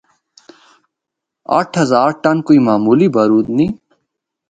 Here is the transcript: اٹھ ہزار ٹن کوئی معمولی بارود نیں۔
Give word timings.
اٹھ 1.57 1.75
ہزار 1.81 2.09
ٹن 2.21 2.37
کوئی 2.45 2.59
معمولی 2.67 3.07
بارود 3.15 3.47
نیں۔ 3.57 3.71